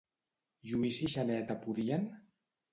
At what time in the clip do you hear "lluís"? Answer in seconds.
0.69-0.97